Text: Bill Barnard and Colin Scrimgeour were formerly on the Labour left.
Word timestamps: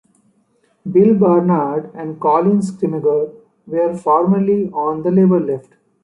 Bill 0.91 1.13
Barnard 1.13 1.91
and 1.93 2.19
Colin 2.19 2.61
Scrimgeour 2.63 3.35
were 3.67 3.95
formerly 3.95 4.67
on 4.71 5.03
the 5.03 5.11
Labour 5.11 5.39
left. 5.39 5.73